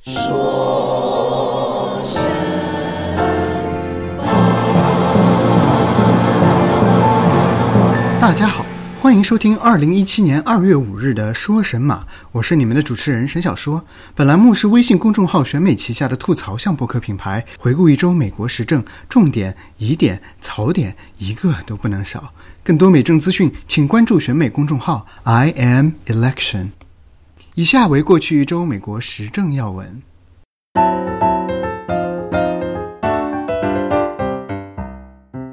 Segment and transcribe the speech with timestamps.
[0.00, 2.26] 说声
[8.18, 8.64] 大家好，
[9.02, 11.96] 欢迎收听二零一七年二月五日的《说神马》，
[12.32, 13.84] 我是你们的主持人沈小说。
[14.14, 22.32] 本栏目是微信公众号选美旗下的吐槽向播客品牌，回顾一周美国时政，重点、疑点、槽点，一个都不能少。
[22.64, 26.68] 更多美政资讯，请关注选美公众号 I am election。
[27.58, 30.00] 以下为过去一周美国时政要闻。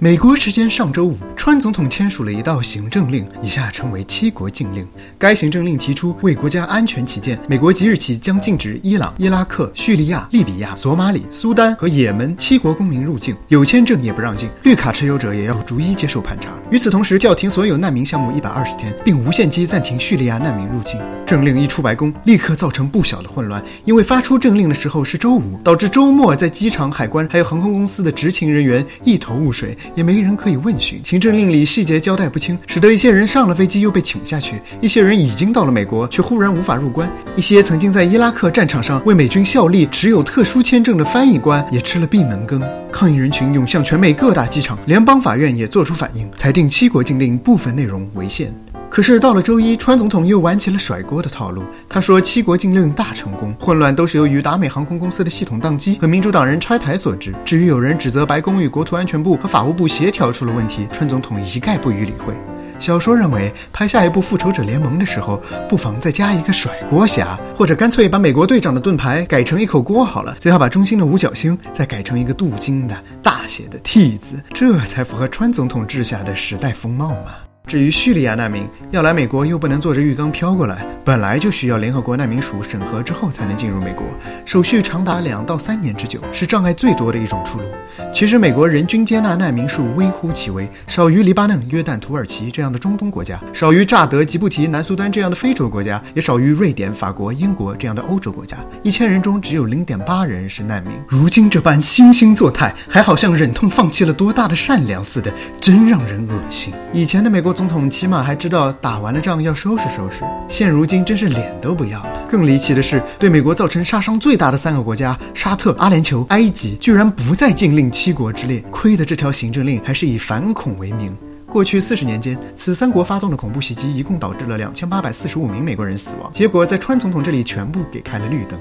[0.00, 4.86] 美国时间上周五，川总统签署了一道行政令，以下称为“七国禁令”。
[5.16, 16.50] 该行政令提出，为国家安全起见，美国即日起将禁止伊朗、伊拉克、叙利亚、利比亚、索马里、苏丹和也门七国公民入境，有签证也不让进，绿卡持有者也要逐一接受盘查。
[16.70, 21.00] 与此同时，叫停所有难民项目一百二十天，并无限期暂停叙利亚难民入境。
[21.24, 29.74] 政令一出白宫，立刻造成不小的混乱，因为发出政令的时候是周五，导致周末在机场、海关还有航空公司的执勤人员一头雾水。
[29.94, 42.62] 也没人可以问询，行政令里细节交代不清，使得一些人上了飞机又被请下去，一些人已经到了美国却忽然无法入关，一些曾经在伊拉克战场上为美军效力、持有特殊签证的翻译官也吃了闭门羹。
[42.92, 48.52] 抗议人群涌向全美各大机场，联邦法院也作出反应，裁定七国禁令部分内容违宪。
[48.94, 51.64] 可是到了周一，川总统又玩起了甩锅的套路。
[51.88, 57.34] 他说，七国禁令大成功，混乱都是由于达美航空公司的系统宕机和民主党人拆台所致。
[57.44, 62.32] 至于有人指责白宫与国土安全部和法务部协调出了问题，川总统一概不予理会。
[62.78, 77.43] 小说认为，拍下一部《复仇者联盟》的时候，不妨再加一个甩锅侠，或者干脆把美国队长的盾牌改成一口锅好了，最好把中心的五角星再改成一个镀金的大写的 T 字，这才符合川总统治下的时代风貌嘛。
[77.66, 84.06] 至于叙利亚难民要来美国，又不能坐着浴缸飘过来，本来就需要联合国难民署审核之后才能进入美国，
[84.44, 87.64] 手续长达两到三年之久，是障碍最多的一种出路。
[88.12, 98.58] 其实美国人均接纳难民数微乎其微，少于黎巴嫩、约旦、土耳其这样的中东国家，少于乍得、吉布提、南苏丹这样的非洲国家，也少于瑞典、法国、英国这样的欧洲国家。
[98.82, 100.92] 一千人中只有零点八人是难民。
[101.08, 105.32] 如今这般惺惺作态，还好像忍痛放弃了多大的善良似的，
[105.62, 106.74] 真让人恶心。
[106.92, 107.53] 以前的美国。
[107.54, 112.26] 总统起码还知道打完了仗要收拾收拾，现如今真是脸都不要了。
[112.28, 118.58] 更离奇的是，对美国造成杀伤最大的三个国家——沙特、阿联酋、埃及，居然不在禁令七国之列。
[118.70, 121.16] 亏得这条行政令还是以反恐为名。
[121.46, 128.58] 过去四十年间，此三国发动的恐怖袭击一共导致了两千八百四十五名美国人死亡，结果在川总统这里全部给开了绿灯。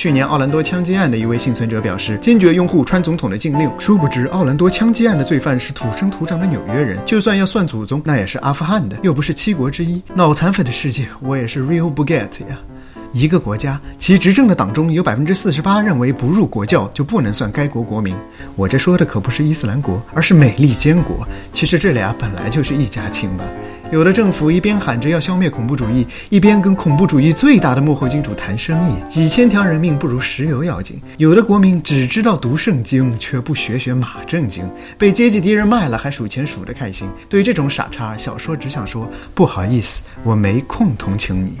[0.00, 3.70] 去年奥兰多枪击案的一位幸存者表示，坚决拥护川总统的禁令。
[3.78, 10.00] 殊不知，奥兰多枪击案的罪犯是土生土长的纽约人，就算要算祖宗，那也是阿富汗的，又不是七国之一。
[10.14, 12.58] 脑残粉的世界，我也是 real 不 get 呀。
[13.12, 18.14] 一个国家，其执政的党中有百分之四十八认为不入国教就不能算该国国民。
[18.54, 21.26] 我这说的可不是伊斯兰国，而是美利坚国。
[21.52, 23.44] 其实这俩本来就是一家亲吧。
[23.90, 31.00] 有的政府一边喊着要消灭恐怖主义，一边跟恐怖主义最大的幕后金主谈生意，几千条人命不如石油要紧。
[31.16, 34.64] 有的国民只知道读圣经，却不学学马正经，
[34.96, 37.08] 被阶级敌人卖了还数钱数得开心。
[37.28, 41.54] 对这种傻叉，小说只想说不好意思，我没空同情你。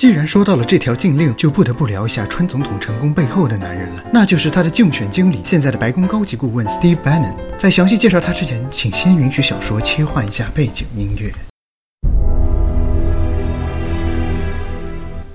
[0.00, 7.34] 既然说到了这条禁令，就不得不聊一下川总统成功背后的男人了，那就是他的竞选经理，现在的白宫高级顾问 Steve Bannon。
[7.58, 11.30] 在详细介绍他之前，请先允许小说切换一下背景音乐。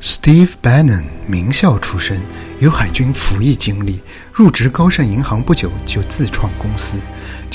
[0.01, 2.19] Steve Bannon 名校出身，
[2.57, 3.99] 有海军服役经历，
[4.33, 6.97] 入职高盛银行不久就自创公司。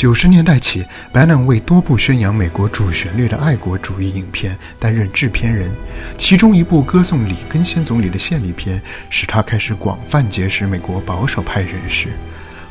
[0.01, 5.71] 九十年代起，Bannon 为多部宣扬美国主旋律的爱国主义影片担任制片人，
[6.17, 8.81] 其中一部歌颂里根先总理的献礼片，
[9.11, 12.09] 使他开始广泛结识美国保守派人士。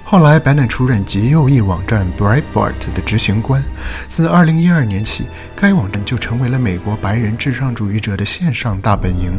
[0.03, 3.63] 后来，Bannon 出任极右翼网站 Breitbart 的执行官，
[4.07, 9.29] 自二零一二年起，该网站就成为了美国白人至上主义者的线上大本营。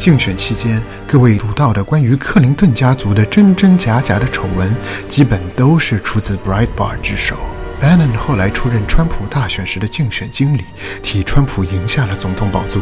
[0.00, 4.74] 竞选期间，各位读到的关于克林顿家族的真真假假的丑闻，
[5.10, 7.36] 基本都是出自 Breitbart 之手。
[7.82, 10.64] Bannon 后来出任川普大选时的竞选经理，
[11.02, 12.80] 替川普赢下了总统宝座，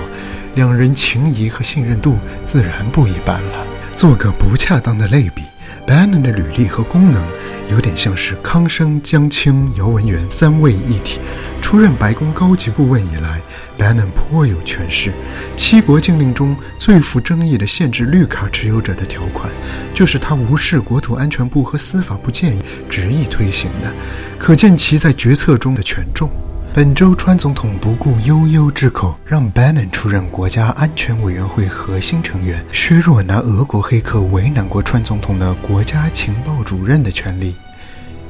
[0.54, 3.66] 两人情谊和信任度自然不一般了。
[3.96, 5.42] 做个不恰当的类比
[5.88, 7.20] ，Bannon 的履历和功能。
[7.70, 11.18] 有点像是康生、江青、姚文元三位一体。
[11.60, 13.40] 出任白宫高级顾问以来
[13.78, 15.12] ，Bannon 颇有权势。
[15.56, 19.50] 七国禁令中最富争议的限制绿卡持有者的条款，
[19.92, 23.92] 就是他无视国土安全部和司法部建议，执意推行的，
[24.38, 26.30] 可见其在决策中的权重。
[26.78, 37.56] 本周川总统不顾悠悠之口，让 Bannon 出任国家安全委员会核心成员，削弱拿俄国黑客为难过川总统的国家情报主任的权利。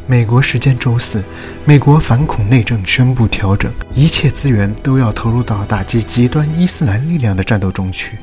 [0.06, 1.22] 美国时间周四，
[1.66, 8.16] 美国反恐内政宣布调整，一切资源都要投入到打击极端伊斯兰力量的战斗中去。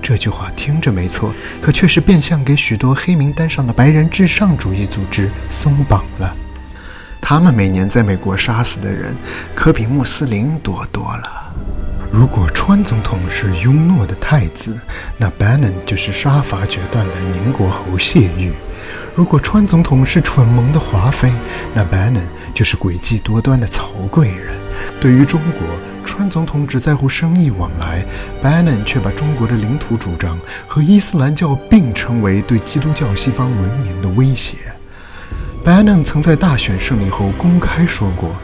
[0.00, 6.36] 这句话听着没错，可却是变相给许多黑名单上的白人至上主义组织松绑了。
[7.24, 9.14] 他们每年在美国杀死的人，
[9.54, 11.54] 可比穆斯林多多了。
[12.10, 14.76] 如果川总统是雍诺的太子，
[15.16, 18.52] 那 Bannon 就是杀伐决断的宁国侯谢玉。
[19.14, 21.32] 如果川总统是蠢萌的华妃，
[21.72, 24.58] 那 Bannon 就是诡计多端的曹贵人。
[25.00, 25.66] 对于中国，
[26.04, 28.04] 川总统只在乎生意往来
[28.42, 30.36] ，Bannon 却把中国的领土主张
[30.66, 34.56] 和伊斯兰教并称为对基督教西方文明的威胁。
[35.64, 38.34] Bannon 曾在大选胜利后公开说过：“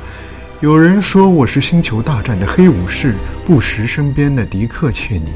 [0.62, 5.28] 有人说我是星球大战的黑武士，布什身边的迪克切尼，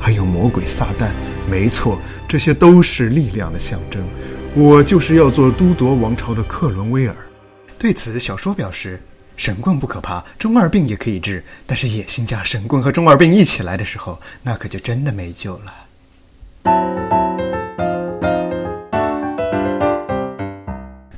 [0.00, 1.10] 还有魔鬼撒旦。
[1.46, 4.02] 没错，这些都是力量的象征。”
[4.56, 7.14] 我就是要做都铎王朝的克伦威尔。
[7.78, 8.98] 对此，小说表示：
[9.36, 15.85] 神棍不可怕，中二病也可以治，但是野心加神棍和中二病一起来的时候，那可就真的没救了。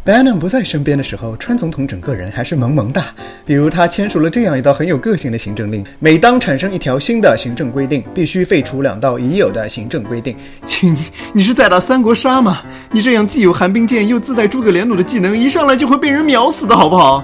[0.08, 3.08] Bannon 不在身边的时候，川总统整个人还是萌萌哒。
[3.44, 10.34] 比如，他签署了这样一道很有个性的行政令：每当产生一条新的行政规定，必须废除两道已有的行政规定。
[10.64, 10.96] 亲，
[11.34, 12.62] 你是在打三国杀吗？
[12.90, 17.22] 你这样既有寒冰剑又自带诸葛连弩的技能，一上来就会被人秒死的好不好？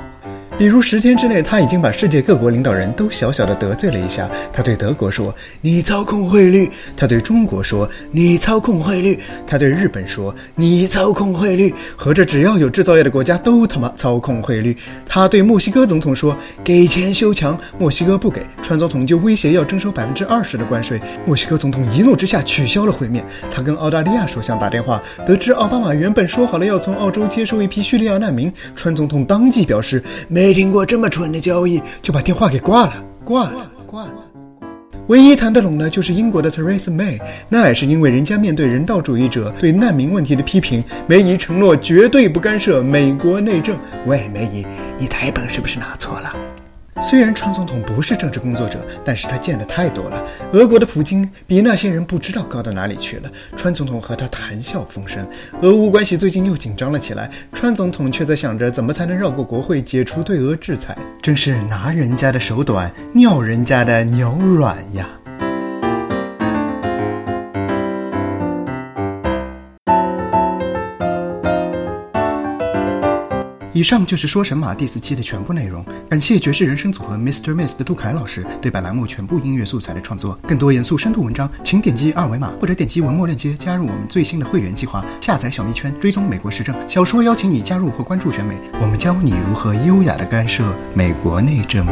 [0.57, 4.31] 比如十天之内，他已经把世界各国领导人都小小的得罪了一下。
[4.53, 9.19] 他对德国说：“你操控汇率。”他对中国说：“你操控汇率。”
[9.49, 14.77] 他对日本说：“你操控汇率。”合着只要有制造业的国家都他妈操控汇率。
[15.09, 21.01] 他对墨西哥总统说：“给钱修墙。”墨西哥不给，川总统就威胁要征收百分之二十的关税。
[21.27, 23.25] 墨西哥总统一怒之下取消了会面。
[23.51, 30.44] 他跟澳大利亚首相打电话，得知奥巴马原本说好了要从澳洲接收一批叙利亚难民，川总统当即表示没。
[30.45, 34.13] 没听过这么蠢的交易，就把电话给挂了，挂了，挂了。
[35.07, 37.19] 唯一谈得拢的，就是英国的 Theresa May，
[37.49, 43.75] 那也是因为人家面对人道主义者对难民问题的批评，梅姨承诺绝对不干涉美国内政。
[44.05, 44.67] 喂，梅姨，
[44.99, 46.37] 你台本是不是拿错了？
[47.03, 50.23] 虽然川总统不是政治工作者，但是他见的太多了。
[50.53, 53.31] 俄国的普京比那些人不知道高到哪里去了。
[53.57, 55.27] 川总统和他谈笑风生，
[55.61, 57.31] 俄乌关系最近又紧张了起来。
[57.53, 60.97] 川总统却在想着怎么才能绕过国会，解除对俄制裁。
[61.21, 65.09] 真是拿人家的手短，尿人家的牛软呀！
[73.75, 75.85] 以上就是《说神马》第四期的全部内容。
[76.09, 77.53] 感谢爵士人生组合 Mr.
[77.53, 80.39] Miss 的杜凯老师对本栏目全部音乐素材的创作。
[80.47, 86.73] 更多严肃深度文章，请点击二维码或者点击文末链接加入我们最新的会员计划，下载小密圈，追踪美国时政。
[86.89, 91.85] 小说邀请你加入和关注选美，我们教你如何优雅的干涉美国内政。